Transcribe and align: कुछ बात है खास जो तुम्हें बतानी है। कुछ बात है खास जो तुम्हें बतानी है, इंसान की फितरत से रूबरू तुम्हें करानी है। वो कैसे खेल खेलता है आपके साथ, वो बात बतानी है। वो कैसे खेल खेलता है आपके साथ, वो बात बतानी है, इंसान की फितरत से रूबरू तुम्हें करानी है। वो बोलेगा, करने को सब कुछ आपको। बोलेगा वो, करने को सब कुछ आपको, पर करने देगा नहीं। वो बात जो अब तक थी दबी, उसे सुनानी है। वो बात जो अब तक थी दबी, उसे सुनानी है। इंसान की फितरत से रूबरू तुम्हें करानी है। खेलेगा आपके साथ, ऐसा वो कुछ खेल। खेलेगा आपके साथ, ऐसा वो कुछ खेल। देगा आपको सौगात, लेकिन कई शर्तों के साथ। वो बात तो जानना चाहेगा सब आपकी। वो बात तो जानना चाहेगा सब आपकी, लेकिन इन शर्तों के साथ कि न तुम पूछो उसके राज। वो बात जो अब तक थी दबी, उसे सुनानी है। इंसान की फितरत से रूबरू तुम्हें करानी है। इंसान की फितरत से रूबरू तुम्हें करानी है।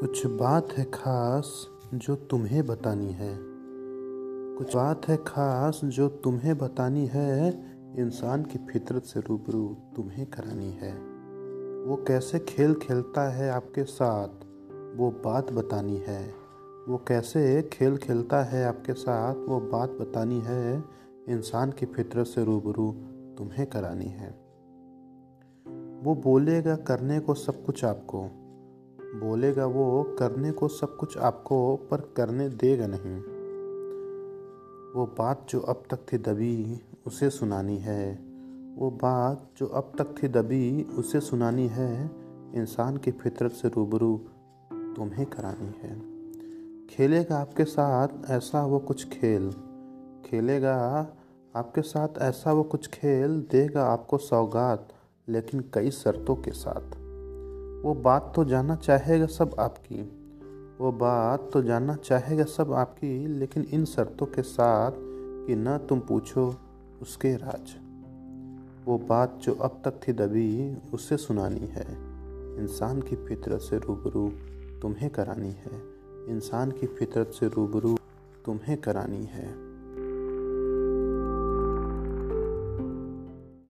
कुछ 0.00 0.26
बात 0.26 0.72
है 0.72 0.84
खास 0.84 1.68
जो 1.94 2.16
तुम्हें 2.16 2.66
बतानी 2.66 3.12
है। 3.12 3.38
कुछ 4.58 4.76
बात 4.76 5.08
है 5.08 5.16
खास 5.16 5.80
जो 5.84 6.08
तुम्हें 6.08 6.58
बतानी 6.58 7.06
है, 7.06 7.50
इंसान 7.98 8.42
की 8.42 8.58
फितरत 8.58 9.02
से 9.02 9.20
रूबरू 9.20 9.76
तुम्हें 9.96 10.26
करानी 10.26 10.70
है। 10.70 10.92
वो 11.84 12.04
कैसे 12.08 12.38
खेल 12.38 12.74
खेलता 12.74 13.30
है 13.30 13.50
आपके 13.50 13.84
साथ, 13.84 14.28
वो 14.96 15.10
बात 15.10 15.52
बतानी 15.52 15.96
है। 15.96 16.34
वो 16.88 17.04
कैसे 17.08 17.62
खेल 17.62 17.96
खेलता 17.96 18.42
है 18.42 18.64
आपके 18.64 18.92
साथ, 18.92 19.34
वो 19.34 19.60
बात 19.60 19.90
बतानी 19.90 20.40
है, 20.40 20.84
इंसान 21.28 21.70
की 21.70 21.86
फितरत 21.86 22.26
से 22.26 22.44
रूबरू 22.44 22.92
तुम्हें 23.38 23.66
करानी 23.66 24.06
है। 24.06 24.30
वो 26.02 26.14
बोलेगा, 26.14 26.76
करने 26.76 27.20
को 27.20 27.34
सब 27.34 27.64
कुछ 27.64 27.84
आपको। 27.84 28.37
बोलेगा 29.14 29.66
वो, 29.66 30.16
करने 30.18 30.52
को 30.52 30.68
सब 30.68 30.96
कुछ 30.96 31.18
आपको, 31.18 31.76
पर 31.76 32.00
करने 32.00 32.48
देगा 32.48 32.86
नहीं। 32.86 33.38
वो 34.94 35.06
बात 35.06 35.46
जो 35.48 35.60
अब 35.60 35.82
तक 35.90 35.98
थी 36.12 36.18
दबी, 36.18 36.80
उसे 37.06 37.30
सुनानी 37.30 37.78
है। 37.78 38.14
वो 38.76 38.90
बात 38.90 39.50
जो 39.56 39.66
अब 39.66 39.92
तक 39.98 40.14
थी 40.22 40.28
दबी, 40.28 40.82
उसे 40.82 41.20
सुनानी 41.20 41.66
है। 41.66 42.10
इंसान 42.54 42.96
की 42.96 43.10
फितरत 43.10 43.52
से 43.52 43.68
रूबरू 43.68 44.20
तुम्हें 44.72 45.26
करानी 45.26 45.66
है। 45.66 46.00
खेलेगा 46.86 47.36
आपके 47.38 47.64
साथ, 47.64 48.08
ऐसा 48.30 48.66
वो 48.66 48.78
कुछ 48.78 49.08
खेल। 49.08 49.50
खेलेगा 50.24 51.06
आपके 51.56 51.82
साथ, 51.82 52.08
ऐसा 52.18 52.52
वो 52.52 52.62
कुछ 52.62 52.88
खेल। 52.88 53.40
देगा 53.40 53.84
आपको 53.84 54.18
सौगात, 54.18 54.88
लेकिन 55.28 55.64
कई 55.74 55.90
शर्तों 55.90 56.36
के 56.36 56.50
साथ। 56.50 57.07
वो 57.84 57.94
बात 57.94 58.32
तो 58.36 58.44
जानना 58.44 58.76
चाहेगा 58.76 59.26
सब 59.26 59.56
आपकी। 59.58 60.12
वो 60.80 60.92
बात 60.92 61.50
तो 61.52 61.62
जानना 61.62 61.94
चाहेगा 61.94 62.44
सब 62.44 62.72
आपकी, 62.72 63.26
लेकिन 63.26 63.62
इन 63.62 63.84
शर्तों 63.84 64.26
के 64.26 64.42
साथ 64.42 64.92
कि 65.46 65.56
न 65.56 65.78
तुम 65.78 66.00
पूछो 66.00 66.54
उसके 67.02 67.36
राज। 67.36 67.76
वो 68.86 68.98
बात 68.98 69.38
जो 69.42 69.54
अब 69.54 69.82
तक 69.84 70.00
थी 70.08 70.12
दबी, 70.12 70.76
उसे 70.94 71.16
सुनानी 71.16 71.66
है। 71.66 71.86
इंसान 72.58 73.02
की 73.02 73.16
फितरत 73.16 73.60
से 73.60 73.78
रूबरू 73.78 74.32
तुम्हें 74.82 75.10
करानी 75.10 75.50
है। 75.50 75.98
इंसान 76.28 76.70
की 76.70 76.86
फितरत 76.86 77.26
से 77.26 77.48
रूबरू 77.48 77.98
तुम्हें 78.44 78.80
करानी 78.80 79.24
है। 79.24 79.67